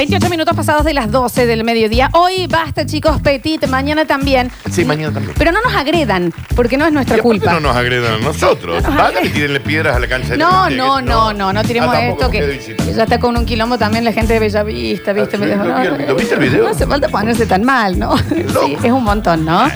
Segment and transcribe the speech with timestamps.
[0.00, 2.08] 28 minutos pasados de las 12 del mediodía.
[2.14, 4.50] Hoy basta, chicos, Petit, mañana también.
[4.70, 5.34] Sí, mañana también.
[5.36, 7.52] Pero no nos agredan, porque no es nuestra ¿Y aparte culpa.
[7.52, 8.82] no nos agredan a nosotros.
[8.82, 9.26] No nos Vayan agredan.
[9.26, 12.06] y tírenle piedras a la cancha de No, no, que- no, no, no tiremos Ah,
[12.08, 15.36] esto que, ya está con un quilombo también la gente de Bellavista, ¿viste?
[15.36, 16.62] Ah, sí, Me dijo, lo vi, no, ¿lo viste el video?
[16.64, 18.16] No hace falta ponerse tan mal, ¿no?
[18.16, 19.68] Sí, es un montón, ¿no?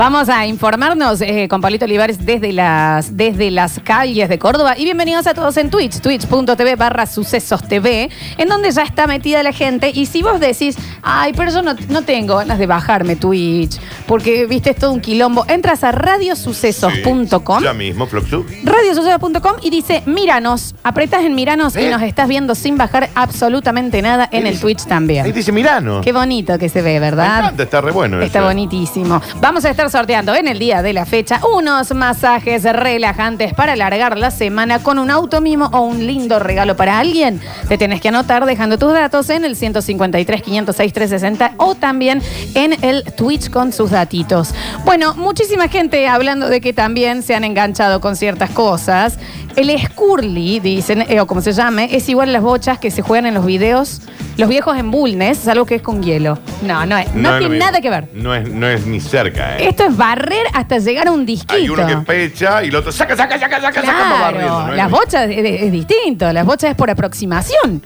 [0.00, 4.78] Vamos a informarnos eh, con Pablito Olivares desde las, desde las calles de Córdoba.
[4.78, 8.08] Y bienvenidos a todos en Twitch, twitch.tv barra sucesos TV,
[8.38, 9.90] en donde ya está metida la gente.
[9.94, 14.46] Y si vos decís, ay, pero yo no, no tengo ganas de bajarme Twitch, porque
[14.46, 17.62] viste es todo un quilombo, entras a radiosucesos.com.
[17.62, 18.46] Ya mismo, Floxu.
[18.64, 20.74] radiosucesos.com y dice Míranos.
[20.82, 21.90] Apretas en Míranos y ¿Eh?
[21.90, 25.30] nos estás viendo sin bajar absolutamente nada en el Twitch Ahí también.
[25.34, 26.00] dice Mirano.
[26.00, 27.40] Qué bonito que se ve, Me ¿verdad?
[27.40, 28.18] encanta, está re bueno.
[28.22, 28.48] Está eso.
[28.48, 29.20] bonitísimo.
[29.42, 34.16] Vamos a estar sorteando en el día de la fecha unos masajes relajantes para alargar
[34.16, 37.40] la semana con un auto mimo o un lindo regalo para alguien.
[37.68, 42.22] Te tenés que anotar dejando tus datos en el 153 506 360 o también
[42.54, 44.54] en el Twitch con sus datitos.
[44.84, 49.18] Bueno, muchísima gente hablando de que también se han enganchado con ciertas cosas.
[49.56, 53.02] El Scurly, dicen, eh, o como se llame, es igual a las bochas que se
[53.02, 54.00] juegan en los videos.
[54.36, 56.38] Los viejos en Bulnes, salvo que es con hielo.
[56.62, 57.64] No, no, es, no, es lo tiene mismo.
[57.66, 58.08] nada que ver.
[58.14, 59.68] No es, no es ni cerca, ¿eh?
[59.68, 61.54] Esto es barrer hasta llegar a un disquito.
[61.54, 64.48] Hay uno que pecha y el otro saca, saca, saca, saca, saca, va barriendo.
[64.48, 66.32] Claro, no es las lo bochas es, es distinto.
[66.32, 67.82] Las bochas es por aproximación.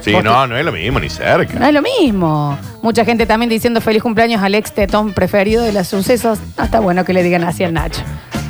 [0.00, 1.58] Sí, no, no es lo mismo, ni cerca.
[1.58, 2.56] No es lo mismo.
[2.82, 6.38] Mucha gente también diciendo feliz cumpleaños al ex tetón preferido de los sucesos.
[6.56, 8.00] No está bueno que le digan así al Nacho.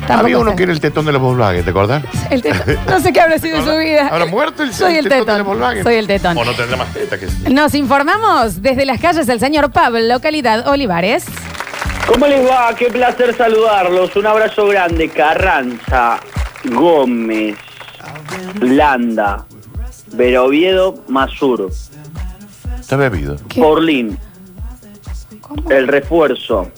[0.09, 2.03] Tampoco Había uno que era el tetón de los Volkswagen, ¿te acordás?
[2.31, 2.79] El tetón.
[2.87, 4.07] No sé qué habrá sido su vida.
[4.07, 5.83] ¿Habrá muerto el, Soy el tetón de los Volkswagen?
[5.83, 6.35] Soy el tetón.
[6.35, 10.67] O no tendrá más teta que Nos informamos desde las calles del señor Pablo, localidad
[10.67, 11.25] Olivares.
[12.07, 12.73] ¿Cómo les va?
[12.75, 14.15] Qué placer saludarlos.
[14.15, 15.09] Un abrazo grande.
[15.09, 16.19] Carranza,
[16.63, 17.55] Gómez,
[18.61, 19.45] Landa,
[20.13, 21.69] Veroviedo, Masur,
[22.79, 23.35] Está bebido.
[23.47, 23.61] ¿Qué?
[23.61, 24.17] Porlín,
[25.69, 26.71] El Refuerzo.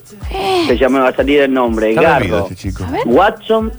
[0.67, 1.89] Se llama, va a salir el nombre.
[1.89, 2.85] Está Garro, este chico.
[3.05, 3.71] Watson,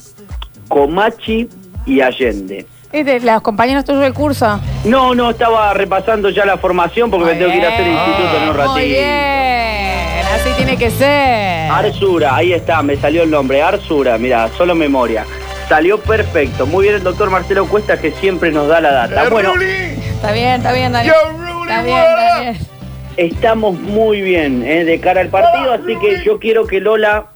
[0.69, 1.49] Comachi
[1.87, 2.67] y Allende.
[2.93, 4.61] ¿Es de los compañeros tuyos del curso?
[4.85, 7.87] No, no, estaba repasando ya la formación porque me Muy tengo que ir a hacer
[7.87, 8.73] el instituto en un ratito.
[8.73, 11.71] Muy bien, así tiene que ser.
[11.71, 13.63] Arsura, ahí está, me salió el nombre.
[13.63, 15.25] Arsura, mira, solo memoria.
[15.71, 16.67] Salió perfecto.
[16.67, 19.25] Muy bien el doctor Marcelo Cuesta que siempre nos da la data.
[19.25, 19.67] ¡Eh, Bueno, Ruli!
[19.67, 21.15] Está bien, está bien, Daniel.
[21.63, 22.72] Está bien, está bien.
[23.17, 27.27] Estamos muy bien eh, de cara al partido, así que yo quiero que Lola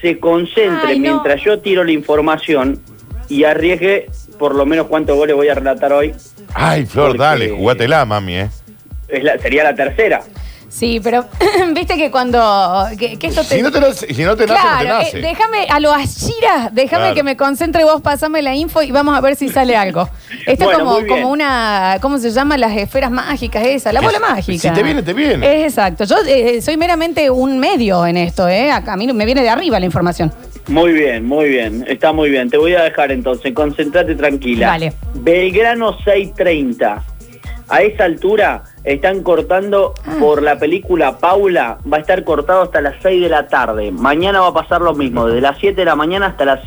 [0.00, 1.12] se concentre Ay, no.
[1.12, 2.80] mientras yo tiro la información
[3.28, 4.06] y arriesgue
[4.38, 6.14] por lo menos cuántos goles voy a relatar hoy.
[6.52, 8.50] Ay, Flor, dale, jugátela, mami, ¿eh?
[9.08, 10.22] Es la- sería la tercera.
[10.74, 11.24] Sí, pero
[11.72, 12.86] viste que cuando.
[12.98, 13.54] Que, que esto te.
[13.56, 15.18] Si no te, nace- si no te nace, no te Claro, nace.
[15.18, 17.14] eh, déjame a lo Ashira, déjame Claro.
[17.14, 20.08] que me concentre vos, pasame la info y vamos a ver si sale algo.
[20.46, 22.58] Esto Bueno, es como, como una, ¿cómo se llama?
[22.58, 24.68] Las esferas mágicas esa, la bola mágica.
[24.68, 25.60] si te viene, te viene.
[25.64, 26.04] Es exacto.
[26.06, 28.72] Yo eh, soy meramente un medio en esto, ¿eh?
[28.72, 30.32] Acá, a mí me viene de arriba la información.
[30.66, 32.50] Muy bien, muy bien, está muy bien.
[32.50, 34.68] Te voy a dejar entonces, concentrate tranquila.
[34.68, 34.92] Dale.
[35.14, 37.02] Belgrano 630.
[37.68, 40.16] A esa altura están cortando Ah.
[40.20, 43.90] por la película Paula, va a estar cortado hasta las 6 de la tarde.
[43.90, 46.60] Mañana va a pasar lo mismo, desde las 7 de la mañana hasta las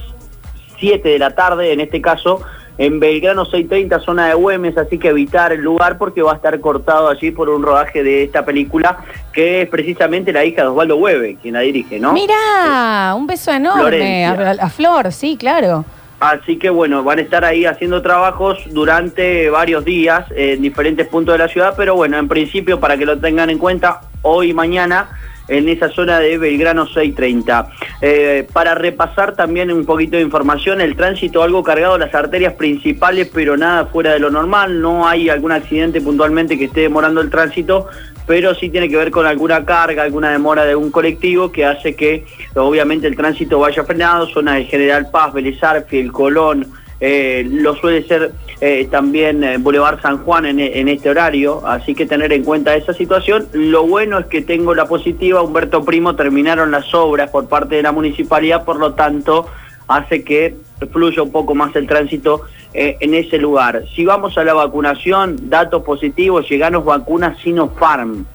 [0.80, 2.42] 7 de la tarde, en este caso
[2.80, 6.60] en Belgrano 630, zona de Güemes, así que evitar el lugar porque va a estar
[6.60, 9.00] cortado allí por un rodaje de esta película
[9.34, 12.14] que es precisamente la hija de Osvaldo Hueve, quien la dirige, ¿no?
[12.14, 15.86] Mira, un beso enorme a, a Flor, sí, claro.
[16.20, 21.34] Así que bueno, van a estar ahí haciendo trabajos durante varios días en diferentes puntos
[21.34, 24.54] de la ciudad, pero bueno, en principio para que lo tengan en cuenta, hoy y
[24.54, 25.10] mañana
[25.48, 27.70] en esa zona de Belgrano 630.
[28.02, 33.30] Eh, para repasar también un poquito de información, el tránsito algo cargado, las arterias principales,
[33.34, 37.30] pero nada fuera de lo normal, no hay algún accidente puntualmente que esté demorando el
[37.30, 37.88] tránsito,
[38.26, 41.96] pero sí tiene que ver con alguna carga, alguna demora de un colectivo que hace
[41.96, 42.26] que
[42.56, 46.68] obviamente el tránsito vaya frenado, zona de General Paz, Vélez Arfi, el Colón,
[47.00, 51.94] eh, lo suele ser eh, también eh, Boulevard San Juan en, en este horario, así
[51.94, 53.48] que tener en cuenta esa situación.
[53.54, 57.84] Lo bueno es que tengo la positiva, Humberto Primo terminaron las obras por parte de
[57.84, 59.48] la municipalidad, por lo tanto
[59.88, 60.56] hace que
[60.92, 62.42] fluya un poco más el tránsito
[62.74, 63.84] eh, en ese lugar.
[63.96, 68.26] Si vamos a la vacunación, datos positivos, llegaron vacunas Sinopharm,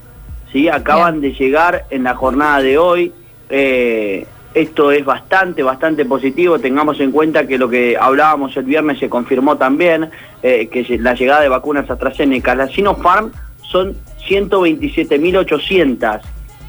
[0.53, 0.69] ¿sí?
[0.69, 3.13] acaban de llegar en la jornada de hoy.
[3.53, 6.59] eh, esto es bastante, bastante positivo.
[6.59, 10.11] Tengamos en cuenta que lo que hablábamos el viernes se confirmó también,
[10.43, 13.33] eh, que la llegada de vacunas AstraZeneca, la Sinopharm
[13.63, 13.95] son
[14.29, 16.21] 127.800,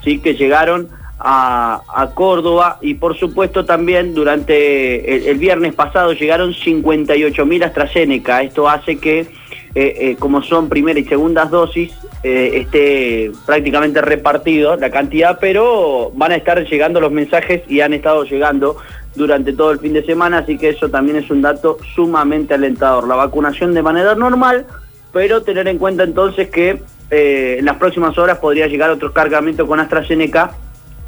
[0.03, 0.19] ¿sí?
[0.19, 0.89] que llegaron
[1.19, 8.43] a, Córdoba y por supuesto también durante el, viernes pasado llegaron 58.000 AstraZeneca.
[8.43, 9.27] Esto hace que, eh,
[9.75, 16.31] eh, como son primera y segundas dosis, eh, esté prácticamente repartido la cantidad, pero van
[16.31, 18.77] a estar llegando los mensajes y han estado llegando
[19.13, 23.07] durante todo el fin de semana, así que eso también es un dato sumamente alentador.
[23.07, 24.65] La vacunación de manera normal,
[25.11, 26.81] pero tener en cuenta entonces que
[27.11, 30.51] eh, en las próximas horas podría llegar otro cargamento con AstraZeneca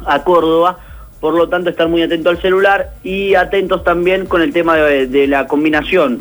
[0.04, 0.78] a Córdoba,
[1.18, 5.06] por lo tanto estar muy atento al celular y atentos también con el tema de,
[5.06, 6.20] de la combinación.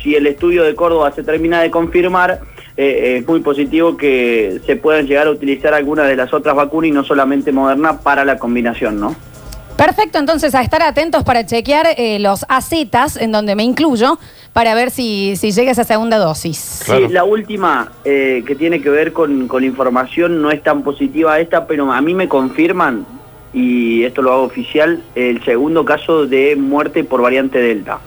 [0.00, 2.40] Si el estudio de Córdoba se termina de confirmar,
[2.80, 6.88] eh, es muy positivo que se puedan llegar a utilizar algunas de las otras vacunas
[6.88, 9.16] y no solamente Moderna para la combinación, ¿no?
[9.76, 14.20] Perfecto, entonces a estar atentos para chequear eh, los AZs, en donde me incluyo,
[14.52, 16.82] para ver si, si llega esa segunda dosis.
[16.84, 17.08] Claro.
[17.08, 21.40] Sí, la última eh, que tiene que ver con, con información no es tan positiva
[21.40, 23.04] esta, pero a mí me confirman,
[23.52, 27.98] y esto lo hago oficial, el segundo caso de muerte por variante Delta.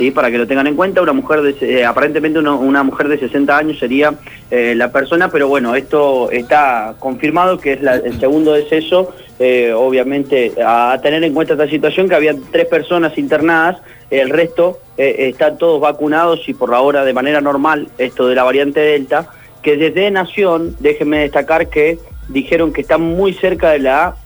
[0.00, 0.10] ¿Sí?
[0.10, 3.78] para que lo tengan en cuenta, una mujer eh, aparentemente una, mujer de 60 años
[3.78, 4.14] sería
[4.50, 10.52] eh, la persona, pero bueno, esto está confirmado que es el segundo deceso, eh, obviamente
[10.64, 13.76] a tener en cuenta esta situación que había tres personas internadas,
[14.10, 18.80] el resto están todos vacunados y por ahora de manera normal esto de la variante
[18.80, 19.28] Delta,
[19.62, 21.98] que desde Nación, déjenme destacar que
[22.28, 24.16] dijeron que están muy cerca de la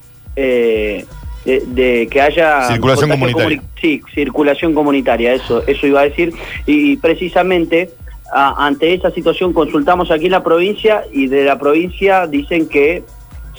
[1.45, 3.59] de, de, que haya circulación comunitaria.
[3.59, 6.33] Comuni sí, circulación comunitaria, eso, eso iba a decir.
[6.67, 7.91] Y precisamente
[8.33, 13.03] a, ante esa situación consultamos aquí en la provincia y de la provincia dicen que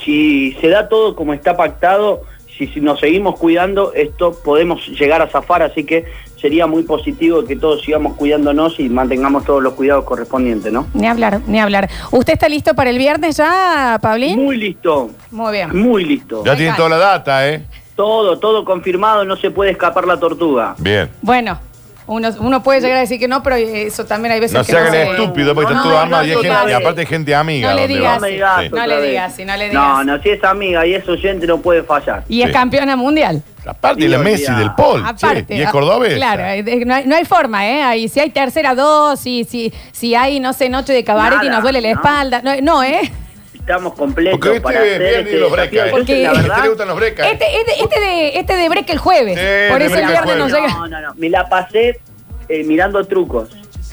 [0.04, 2.24] si se da todo como está pactado,
[2.58, 6.06] si, si nos seguimos cuidando, esto podemos llegar a zafar, así que
[6.40, 10.88] sería muy positivo que todos sigamos cuidándonos y mantengamos todos los cuidados correspondientes, ¿no?
[10.94, 11.90] Ni hablar, ni hablar.
[12.12, 14.44] ¿Usted está listo para el viernes ya, Pablín?
[14.44, 15.12] Muy listo.
[15.32, 15.78] Muy bien.
[15.78, 16.44] Muy listo.
[16.46, 17.66] Ya tienen toda la data, ¿eh?
[17.96, 20.76] Todo, todo confirmado, no se puede escapar la tortuga.
[20.78, 21.10] Bien.
[21.22, 21.60] Bueno.
[22.08, 24.72] Uno, uno puede llegar a decir que no, pero eso también hay veces no que
[24.72, 27.08] se hagan no estúpido, porque no, están todos armados y, hay gente, y aparte hay
[27.08, 27.72] gente amiga.
[27.72, 28.70] No le digas, no, sí.
[28.72, 29.84] no le digas, si no le digas.
[29.84, 32.24] No, no, si es amiga y es oyente no puede fallar.
[32.28, 33.42] Y es campeona mundial.
[33.66, 35.04] Aparte, y la Messi del Pol.
[35.04, 36.14] Aparte, che, y es cordobés.
[36.14, 36.44] Claro,
[36.86, 37.82] no hay, no hay forma, ¿eh?
[37.82, 41.50] Ahí, si hay tercera dosis, si, si hay, no sé, noche de cabaret Nada, y
[41.50, 41.96] nos duele la no.
[41.96, 42.42] espalda.
[42.44, 43.12] No, no, ¿eh?
[43.60, 45.52] Estamos completos Porque este para hacer este los.
[45.52, 45.88] ¿eh?
[45.92, 47.28] Porque- la A este verdad, le gustan los brecas.
[47.32, 49.40] Este, este, este de, este de break el jueves.
[49.40, 50.54] Sí, Por eso el viernes jueves.
[50.54, 50.68] llega.
[50.68, 52.00] no, no, no, me la pasé
[52.50, 53.50] eh, mirando trucos.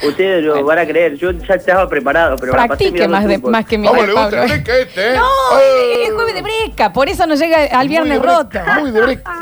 [0.07, 3.25] Ustedes lo van a creer, yo ya estaba preparado, pero me la pasé Practique más,
[3.29, 5.15] de, más que mi ¿Cómo le gusta el breca este, eh?
[5.17, 5.59] No, Oh.
[5.61, 8.49] es el jueves de breca, por eso nos llega al viernes Muy de roto.
[8.49, 9.33] breca, Muy de breca.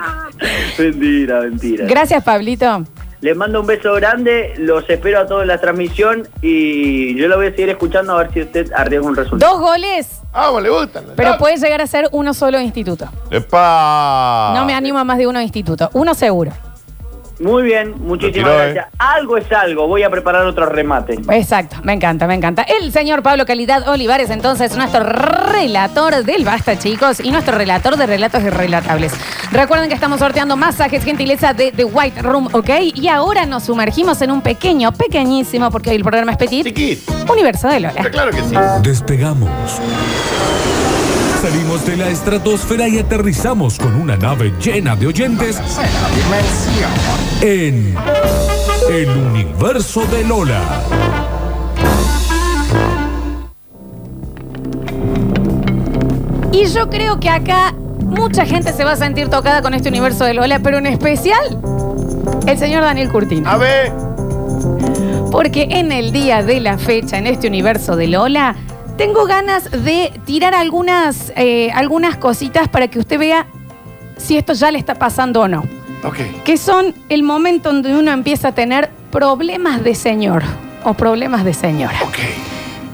[0.78, 1.86] Mentira, mentira.
[1.88, 2.84] Gracias, Pablito.
[3.20, 7.36] Les mando un beso grande, los espero a todos en la transmisión y yo lo
[7.36, 9.52] voy a seguir escuchando a ver si usted arriesga un resultado.
[9.52, 11.04] Dos goles, Ah, le gustan.
[11.16, 13.06] pero puede llegar a ser uno solo de instituto.
[13.30, 14.52] ¡Epa!
[14.54, 15.90] No me animo a más de uno de instituto.
[15.92, 16.52] Uno seguro.
[17.40, 18.72] Muy bien, muchísimas tiró, ¿eh?
[18.72, 18.86] gracias.
[18.98, 21.18] Algo es algo, voy a preparar otro remate.
[21.30, 22.62] Exacto, me encanta, me encanta.
[22.62, 28.06] El señor Pablo Calidad Olivares, entonces, nuestro relator del Basta, chicos, y nuestro relator de
[28.06, 29.12] relatos irrelatables.
[29.52, 32.70] Recuerden que estamos sorteando masajes gentileza de The White Room, ¿ok?
[32.94, 37.12] Y ahora nos sumergimos en un pequeño, pequeñísimo, porque hoy el programa es petit, Chiquito.
[37.32, 37.94] universo de Lola.
[37.96, 38.54] Está claro que sí.
[38.82, 39.50] Despegamos.
[41.42, 45.58] Salimos de la estratosfera y aterrizamos con una nave llena de oyentes
[47.40, 47.96] en
[48.90, 50.60] el universo de Lola.
[56.52, 60.24] Y yo creo que acá mucha gente se va a sentir tocada con este universo
[60.24, 61.58] de Lola, pero en especial
[62.46, 63.48] el señor Daniel Curtino.
[63.48, 63.92] A ver.
[65.30, 68.56] Porque en el día de la fecha, en este universo de Lola,
[69.00, 73.46] tengo ganas de tirar algunas, eh, algunas cositas para que usted vea
[74.18, 75.64] si esto ya le está pasando o no.
[76.04, 76.18] Ok.
[76.44, 80.42] Que son el momento donde uno empieza a tener problemas de señor
[80.84, 81.98] o problemas de señora.
[82.02, 82.18] Ok.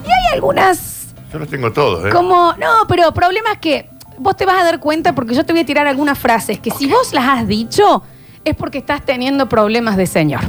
[0.05, 2.09] Y hay algunas Yo los tengo todos, ¿eh?
[2.09, 5.63] como, no, pero problemas que vos te vas a dar cuenta porque yo te voy
[5.63, 8.01] a tirar algunas frases que si vos las has dicho
[8.45, 10.39] es porque estás teniendo problemas de señor.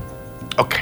[0.57, 0.77] Ok.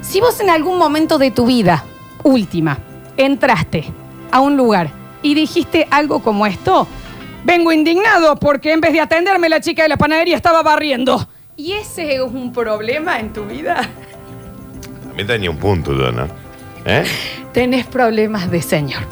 [0.00, 1.82] Si vos en algún momento de tu vida,
[2.22, 2.78] última,
[3.18, 3.84] entraste
[4.30, 4.90] a un lugar
[5.22, 6.86] y dijiste algo como esto,
[7.44, 11.28] vengo indignado porque en vez de atenderme la chica de la panadería estaba barriendo.
[11.56, 13.86] ¿Y ese es un problema en tu vida?
[15.04, 16.28] También tenía un punto yo, ¿no?
[16.84, 17.04] ¿Eh?
[17.52, 19.02] Tenés problemas de señor.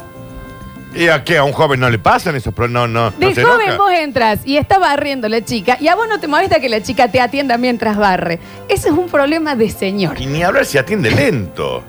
[0.95, 1.37] ¿Y a qué?
[1.37, 2.89] ¿A un joven no le pasan esos problemas?
[2.89, 3.77] No, no, De no se joven enoja.
[3.77, 6.81] vos entras y está barriendo la chica y a vos no te molesta que la
[6.81, 8.39] chica te atienda mientras barre.
[8.69, 10.19] Ese es un problema de señor.
[10.19, 11.83] Y ni hablar si atiende lento.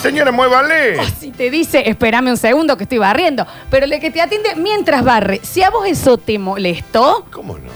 [0.00, 0.98] Señora, muévale.
[0.98, 4.54] O si te dice, espérame un segundo que estoy barriendo, pero el que te atiende
[4.56, 7.70] mientras barre, si a vos eso te molestó, ¿Cómo no?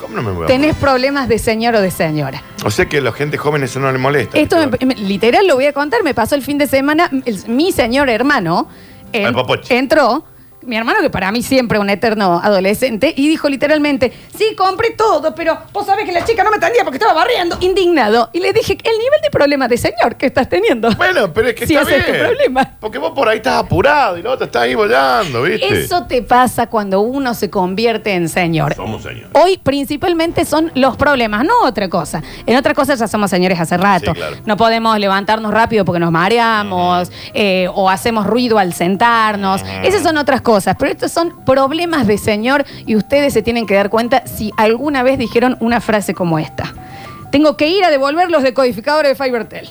[0.00, 2.42] ¿Cómo no me voy a tenés problemas de señor o de señora.
[2.64, 4.38] O sea que a la gente joven eso no le molesta.
[4.38, 7.48] Esto, me- me- literal, lo voy a contar, me pasó el fin de semana, el-
[7.48, 8.68] mi señor hermano
[9.12, 10.24] en- Al entró,
[10.66, 15.34] mi hermano que para mí siempre un eterno adolescente, y dijo literalmente, sí, compré todo,
[15.34, 18.30] pero vos sabés que la chica no me atendía porque estaba barriendo, indignado.
[18.32, 20.90] Y le dije, el nivel de problema de señor que estás teniendo.
[20.96, 22.24] Bueno, pero es que Sí, está ese es tu bien.
[22.26, 22.70] problema.
[22.80, 25.80] Porque vos por ahí estás apurado y la otra está ahí bollando, ¿viste?
[25.80, 28.74] Eso te pasa cuando uno se convierte en señor.
[28.74, 29.28] Somos señores.
[29.32, 32.22] Hoy principalmente son los problemas, no otra cosa.
[32.46, 34.12] En otra cosa ya somos señores hace rato.
[34.12, 34.36] Sí, claro.
[34.44, 39.62] No podemos levantarnos rápido porque nos mareamos eh, o hacemos ruido al sentarnos.
[39.82, 43.74] Esas son otras cosas, pero estos son problemas de señor y ustedes se tienen que
[43.74, 46.74] dar cuenta si alguna vez dijeron una frase como esta.
[47.30, 49.68] Tengo que ir a devolver los decodificadores de Fibertel.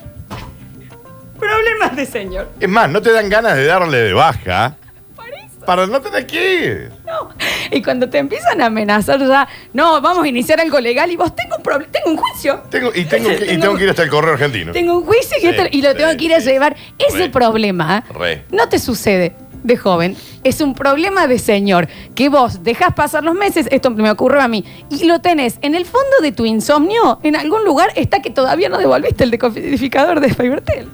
[1.40, 2.50] Problemas de señor.
[2.60, 4.76] Es más, no te dan ganas de darle de baja
[5.66, 6.92] para no tener que ir.
[7.06, 7.30] No.
[7.72, 11.36] Y cuando te empiezan a amenazar ya, no, vamos a iniciar algo legal y vos
[11.36, 12.62] tengo un problema, tengo un juicio.
[12.70, 14.72] Tengo, y, tengo que, y tengo que ir hasta el correo argentino.
[14.72, 16.46] Tengo un juicio y, esto- y lo tengo que ir a sí.
[16.52, 16.76] llevar.
[17.00, 17.30] Ese Re.
[17.30, 18.46] problema Re.
[18.52, 19.36] no te sucede
[19.66, 20.16] de joven.
[20.44, 24.48] Es un problema de señor que vos dejas pasar los meses, esto me ocurrió a
[24.48, 28.30] mí, y lo tenés en el fondo de tu insomnio, en algún lugar está que
[28.30, 30.90] todavía no devolviste el decodificador de Fibertel.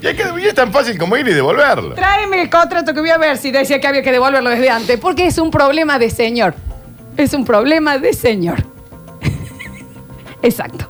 [0.00, 1.94] Y, hay que, y es tan fácil como ir y devolverlo.
[1.94, 4.98] Tráeme el contrato que voy a ver si decía que había que devolverlo desde antes,
[4.98, 6.54] porque es un problema de señor.
[7.16, 8.62] Es un problema de señor.
[10.42, 10.88] Exacto.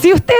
[0.00, 0.34] Si usted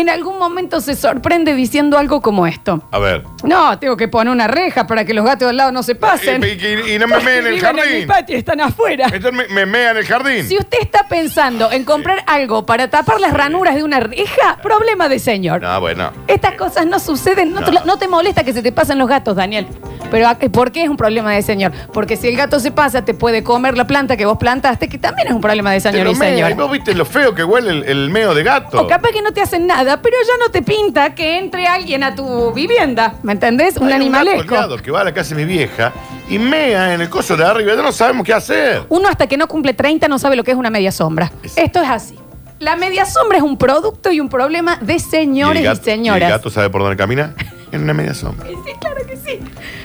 [0.00, 2.82] en algún momento se sorprende diciendo algo como esto.
[2.90, 3.24] A ver.
[3.44, 6.42] No, tengo que poner una reja para que los gatos al lado no se pasen.
[6.44, 8.06] Y, y- y no me meen en el Viven en mi jardín.
[8.06, 9.06] patio, están afuera.
[9.12, 10.44] Entonces me, me mea en el jardín.
[10.46, 15.08] Si usted está pensando en comprar algo para tapar las ranuras de una reja, problema
[15.08, 15.62] de señor.
[15.62, 16.10] No, bueno.
[16.26, 17.80] Estas cosas no suceden, no, Te, No.
[17.80, 19.66] lo- no te molesta que se te pasen los gatos, Daniel.
[20.10, 21.72] Pero ¿a qué- ¿por qué es un problema de señor?
[21.92, 24.98] Porque si el gato se pasa, te puede comer la planta que vos plantaste, que
[24.98, 26.50] también es un problema de Te señor lo y mea.
[26.50, 28.80] Y vos viste lo feo que huele el, el meo de gato.
[28.82, 32.02] O capaz que no te hacen nada, pero ya no te pinta que entre alguien
[32.02, 33.14] a tu vivienda.
[33.22, 33.76] ¿Me entendés?
[33.76, 35.92] Un Hay gato al lado que va a la casa de mi vieja
[36.28, 37.74] y mea en el coso de arriba.
[37.74, 38.82] Ya no sabemos qué hacer.
[38.88, 41.30] Uno hasta que no cumple 30 no sabe lo que es una media sombra.
[41.42, 42.18] Es- Esto es así.
[42.58, 45.84] La media sombra es un producto y un problema de señores ¿Y y, el gato,
[45.84, 46.20] señoras.
[46.22, 47.34] ¿y el gato sabe por dónde camina?
[47.72, 48.46] En una media sombra.
[48.46, 49.40] Sí, claro que sí.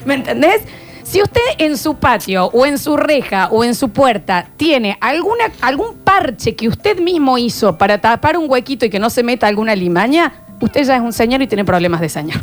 [0.05, 0.61] ¿Me entendés?
[1.11, 5.43] Si usted en su patio o en su reja o en su puerta tiene alguna,
[5.59, 9.45] algún parche que usted mismo hizo para tapar un huequito y que no se meta
[9.45, 12.39] alguna limaña, usted ya es un señor y tiene problemas de señor.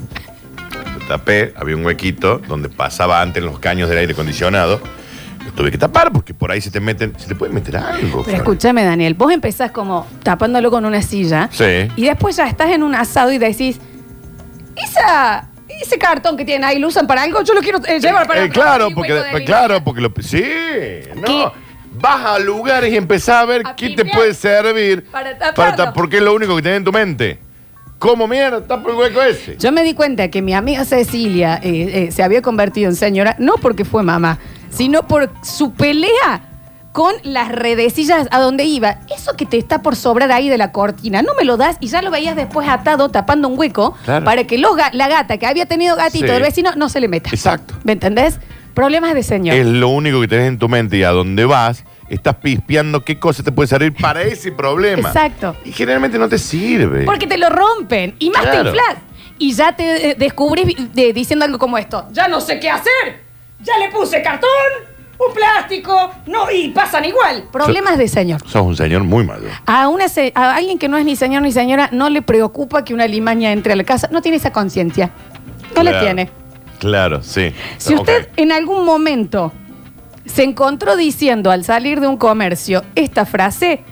[1.09, 4.79] Tapé, había un huequito donde pasaba antes los caños del aire acondicionado.
[5.47, 8.23] Lo tuve que tapar porque por ahí se te meten, se te puede meter algo.
[8.23, 11.89] Pero escúchame, Daniel, vos empezás como tapándolo con una silla Sí.
[11.97, 13.81] y después ya estás en un asado y decís,
[14.77, 15.48] esa,
[15.81, 17.43] ese cartón que tienen ahí, ¿lo usan para algo?
[17.43, 19.47] Yo lo quiero eh, llevar para Eh, claro, mi porque, hueco de limaña".
[19.47, 20.45] claro, porque lo, sí,
[21.17, 21.53] no.
[22.01, 24.17] Vas a lugares y empezás a ver A qué te pipear.
[24.17, 25.77] puede servir Para taparlo.
[25.77, 27.39] ta- porque es lo único que tenés en tu mente.
[27.99, 29.57] ¿Cómo mierda tapa el hueco ese?
[29.57, 33.35] Yo me di cuenta que mi amiga Cecilia eh, eh, se había convertido en señora,
[33.41, 34.39] no porque fue mamá,
[34.71, 36.43] sino por su pelea
[36.99, 38.99] con las redecillas a donde iba.
[39.15, 41.87] Eso que te está por sobrar ahí de la cortina, no me lo das y
[41.87, 44.25] ya lo veías después atado tapando un hueco Claro.
[44.25, 46.33] para que los ga- la gata que había tenido gatito Sí.
[46.33, 47.31] del vecino no se le meta.
[47.33, 47.75] Exacto.
[47.85, 48.41] ¿Me entendés?
[48.75, 49.55] Problemas de señor.
[49.55, 53.21] Es lo único que tenés en tu mente y a donde vas estás pispeando qué
[53.21, 55.07] cosa te puede servir para ese problema.
[55.11, 55.55] Exacto.
[55.65, 57.05] Y generalmente no te sirve.
[57.05, 58.71] Porque te lo rompen y más te Claro.
[58.71, 58.97] inflas.
[59.39, 62.09] Y ya te eh, descubrís de- diciendo algo como esto.
[62.11, 63.23] Ya no sé qué hacer.
[63.63, 64.49] Ya le puse cartón,
[65.19, 67.45] un plástico, no, y pasan igual.
[67.53, 68.41] Problemas de señor.
[68.47, 69.51] Sos un señor muy mayor.
[69.67, 72.85] A, una se- a alguien que no es ni señor ni señora no le preocupa
[72.85, 74.09] que una limaña entre a la casa.
[74.13, 75.11] No tiene esa conciencia.
[75.75, 76.07] No la Claro.
[76.07, 76.31] tiene.
[76.79, 77.53] Claro, sí.
[77.79, 78.01] Si Ok.
[78.01, 79.53] usted en algún momento
[80.25, 83.83] se encontró diciendo al salir de un comercio esta frase,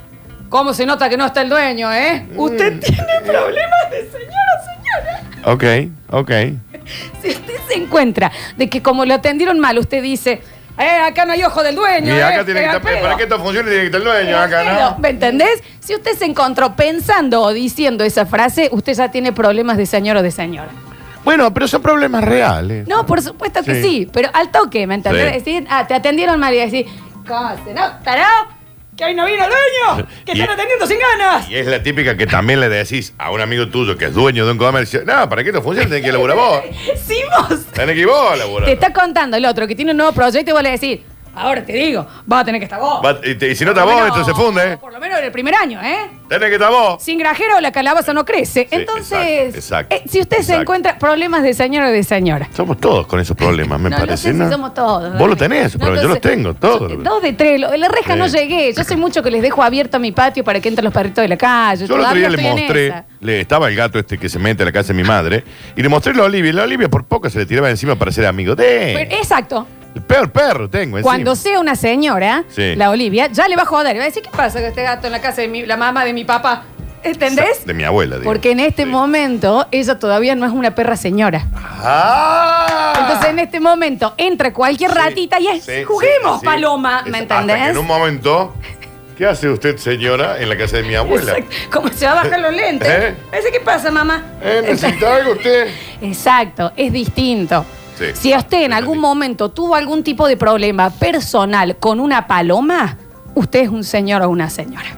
[0.48, 2.26] ¿cómo se nota que no está el dueño, eh?
[2.36, 5.52] Usted tiene problemas de señora o señora.
[5.52, 6.30] Ok, ok.
[7.20, 10.40] Si usted se encuentra de que como lo atendieron mal, usted dice,
[10.78, 12.14] eh, acá no hay ojo del dueño.
[12.14, 13.00] Y eh, acá tiene que eh, estar, pedo".
[13.02, 14.98] para que esto funcione tiene que estar el dueño Eh, acá, pedo, ¿no?
[14.98, 15.62] ¿Me entendés?
[15.80, 20.16] Si usted se encontró pensando o diciendo esa frase, usted ya tiene problemas de señor
[20.18, 20.68] o de señora.
[21.24, 22.86] Bueno, pero son problemas reales.
[22.86, 23.82] No, por supuesto que Sí.
[23.82, 25.26] sí, pero al toque, ¿me entendés?
[25.28, 25.38] Sí.
[25.38, 26.86] Decir, ah, te atendieron mal y decir,
[27.26, 27.82] ¿cómo se no?
[28.04, 28.46] ¿Tarao?
[28.96, 31.48] Que hoy no vino el dueño, que Y- están atendiendo sin ganas.
[31.50, 34.46] Y es la típica que también le decís a un amigo tuyo que es dueño
[34.46, 36.62] de un comercio, no, para que esto funcione tenés que laburar vos.
[37.06, 37.66] Sí, vos.
[37.72, 38.64] Tenés que ir vos a laburar.
[38.66, 41.00] Te está contando el otro que tiene un nuevo proyecto y vos le decís,
[41.36, 43.00] ahora te digo, vas a tener que estar vos.
[43.04, 44.72] Va- y, te- y si no está vos, menos- esto se funde.
[44.72, 44.76] ¿eh?
[44.78, 46.10] Por lo menos en el primer año, ¿eh?
[46.28, 47.02] Tenés que estar vos.
[47.02, 48.66] Sin grajero la calabaza no crece.
[48.70, 50.62] Entonces, exacto, exacto, eh, si usted se exacto.
[50.62, 52.48] encuentra problemas de señora o de señora.
[52.54, 54.28] Somos todos con esos problemas, me no, parece.
[54.32, 54.44] no sé ¿no?
[54.46, 55.18] si somos todos.
[55.18, 56.90] Vos lo tenés, esos No, problemas, yo los entonces, tengo, todos.
[56.92, 57.60] yo- Dos de tres.
[57.60, 58.18] Lo la reja Sí.
[58.18, 58.72] no llegué.
[58.72, 61.28] Yo sé mucho que les dejo abierto mi patio para que entren los perritos de
[61.28, 61.86] la calle.
[61.86, 63.04] Yo el otro Todavía día le estoy en mostré, esa.
[63.20, 65.44] le estaba el gato este que se mete a la casa de mi madre,
[65.76, 67.94] y le mostré a la Olivia, y la Olivia por poco se le tiraba encima
[67.96, 69.66] para ser amigo de Pero- exacto.
[69.96, 71.02] El peor perro tengo encima.
[71.10, 72.76] Cuando sea una señora, Sí.
[72.76, 73.96] la Olivia, ya le va a joder.
[73.96, 75.78] Y va a decir, ¿qué pasa con este gato en la casa de mi, la
[75.78, 76.64] mamá de mi papá?
[77.02, 77.64] ¿Entendés?
[77.64, 78.30] De mi abuela, digo.
[78.30, 78.88] Porque en este Sí.
[78.90, 81.46] momento ella todavía no es una perra señora.
[81.54, 82.92] ¡Ah!
[83.00, 86.44] Entonces en este momento entra cualquier Sí, ratita y es, sí, juguemos, sí, sí.
[86.46, 87.68] paloma, ¿me Es- hasta entendés?
[87.70, 88.54] en un momento,
[89.16, 91.38] ¿qué hace usted, señora, en la casa de mi abuela?
[91.38, 91.56] Exacto.
[91.80, 92.86] Como se va a bajar los lentes.
[92.90, 93.14] ¿Eh?
[93.32, 94.22] Ese, ¿Qué pasa, mamá?
[94.42, 94.60] ¿Eh?
[94.66, 95.68] ¿Necesita algo usted?
[96.02, 97.64] Exacto, es distinto.
[97.98, 98.04] Sí.
[98.14, 102.98] Si usted en algún momento tuvo algún tipo de problema personal con una paloma,
[103.34, 104.96] usted es un señor o una señora.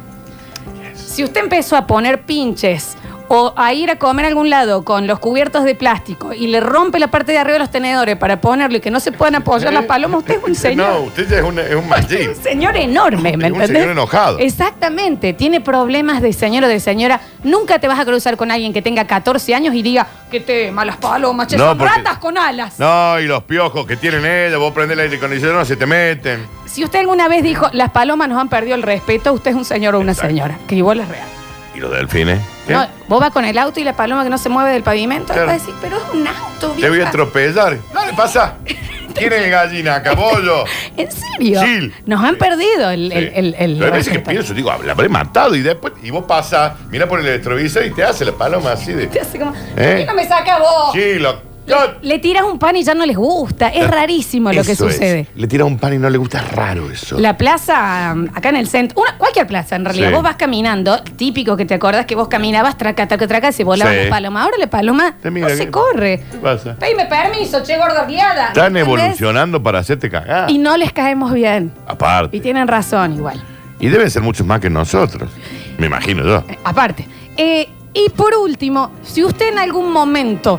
[0.94, 2.97] Si usted empezó a poner pinches
[3.28, 6.60] o a ir a comer a algún lado con los cubiertos de plástico y le
[6.60, 9.34] rompe la parte de arriba de los tenedores para ponerlo y que no se puedan
[9.36, 10.88] apoyar las palomas, usted es un señor.
[10.88, 12.30] No, usted ya es, una- es un machín.
[12.30, 13.68] Un señor enorme, ¿me Es un entendés?
[13.82, 14.38] señor enojado.
[14.38, 17.20] Exactamente, tiene problemas de señor o de señora.
[17.44, 20.84] Nunca te vas a cruzar con alguien que tenga 14 años y diga que tema
[20.84, 22.78] las palomas, che, No, son porque- ratas con alas.
[22.78, 26.46] No, y los piojos que tienen ella, vos prendés el aire acondicionado, se te meten.
[26.66, 29.64] Si usted alguna vez dijo, las palomas nos han perdido el respeto, usted es un
[29.64, 30.28] señor o una Exacto.
[30.30, 31.26] señora, que igual es real.
[31.74, 32.40] ¿Y los delfines?
[32.66, 32.72] ¿Qué?
[32.72, 35.32] No, vos vas con el auto y la paloma que no se mueve del pavimento,
[35.32, 35.46] Claro.
[35.46, 37.08] vas a decir, pero es un auto, Te voy a vieja".
[37.08, 37.78] atropellar.
[37.94, 38.54] Dale, pasa.
[39.14, 40.64] ¿Quién es gallina, cabollo?
[40.96, 41.60] ¿En serio?
[41.62, 41.94] Gil.
[42.06, 43.10] Nos han perdido el...
[43.12, 46.10] el, el, el- Pero hay veces que pienso, digo, la habré matado y después, y
[46.10, 49.06] vos pasas, mira por el electrovisor y te hace la paloma así de.
[49.08, 49.56] Te hace como, ¿Eh?
[49.76, 50.92] ¿por qué no me saca vos?
[50.92, 51.47] Sí, lo.
[51.68, 53.68] Le, le tiras un pan y ya no les gusta.
[53.68, 54.94] Es rarísimo lo que Eso es.
[54.94, 55.26] sucede.
[55.36, 57.18] Le tira un pan y no le gusta, es raro eso.
[57.18, 60.14] La plaza, um, acá en el centro, una- cualquier plaza en realidad, Sí.
[60.14, 63.90] vos vas caminando, típico que te acordás que vos caminabas, traca, traca, traca, se volaba
[63.92, 63.98] Sí.
[64.04, 64.42] la paloma.
[64.44, 66.22] Ahora la paloma Te mira no se que- corre.
[66.30, 66.74] ¿Qué pasa?
[66.76, 68.48] Pedime permiso, che, gordo guiada.
[68.48, 68.82] Están ¿entendés?
[68.82, 70.50] evolucionando para hacerte cagar.
[70.50, 71.72] Y no les caemos bien.
[71.86, 72.36] Aparte.
[72.36, 73.42] Y tienen razón igual.
[73.80, 75.30] Y deben ser muchos más que nosotros.
[75.78, 76.44] Me imagino yo.
[76.48, 77.06] Eh, Aparte.
[77.36, 80.58] Eh, y por último, si usted en algún momento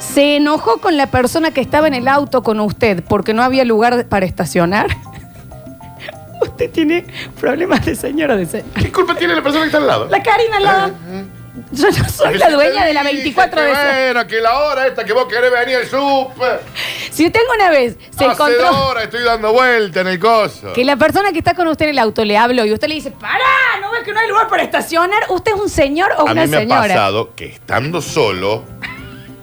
[0.00, 3.64] se enojó con la persona que estaba en el auto con usted porque no había
[3.64, 4.88] lugar para estacionar,
[6.42, 7.06] usted tiene
[7.38, 8.66] problemas de señora de señor.
[8.74, 10.06] ¿Qué culpa tiene la persona que está al lado?
[10.08, 10.92] La Karina al lado.
[11.72, 13.70] Yo no soy la dueña de la 24 de.
[13.70, 16.60] Bueno, que la hora esta que vos querés venir al súper.
[17.10, 20.72] Si usted alguna vez se Hace encontró dos horas estoy dando vuelta en el coso.
[20.72, 22.94] que la persona que está con usted en el auto le habló y usted le
[22.94, 23.44] dice, ¡Para!
[23.82, 25.24] ¿No ves que no hay lugar para estacionar?
[25.28, 26.80] ¿Usted es un señor o A una mí me ha señora?
[26.82, 28.62] pasado que estando solo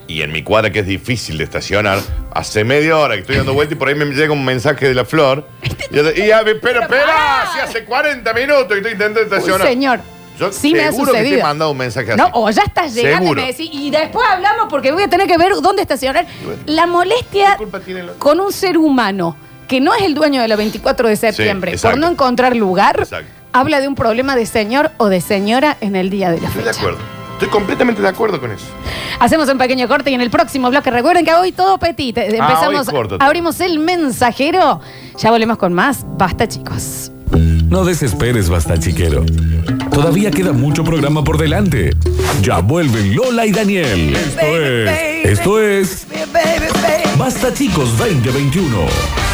[0.08, 2.00] y en mi cuadra que es difícil de estacionar,
[2.32, 4.94] hace media hora que estoy dando vuelta y por ahí me llega un mensaje de
[4.94, 5.48] la flor.
[5.92, 7.50] Y, yo- y ya, pero espera, pará.
[7.54, 9.68] si hace 40 minutos que estoy intentando estacionar.
[9.68, 10.00] señor.
[10.40, 11.48] Yo sí me ha seguro que te he sucedido.
[11.48, 12.22] mandado un mensaje así.
[12.22, 13.42] No, o ya estás llegando Seguro.
[13.42, 16.28] y me decís, y después hablamos porque voy a tener que ver dónde estacionar.
[16.68, 19.36] La molestia ¿Qué culpa tiene la- con un ser humano
[19.68, 23.32] que no es el dueño de la 24 de septiembre por no encontrar lugar, Exacto.
[23.52, 26.64] habla de un problema de señor o de señora en el día de la Estoy
[26.64, 26.80] de fecha.
[26.82, 27.17] acuerdo.
[27.38, 28.66] Estoy completamente de acuerdo con eso.
[29.20, 32.18] Hacemos un pequeño corte y en el próximo bloque recuerden que hoy todo petit.
[32.18, 33.28] Empezamos, hoy corto todo.
[33.28, 34.82] abrimos el mensajero.
[35.20, 36.04] Ya volvemos con más.
[36.18, 37.12] Basta, chicos.
[37.70, 39.24] No desesperes, basta chiquero.
[39.92, 41.96] Todavía queda mucho programa por delante.
[42.42, 44.16] Ya vuelven Lola y Daniel.
[44.16, 45.26] Esto es.
[45.26, 46.08] Esto es.
[47.20, 49.27] Basta chicos 2021.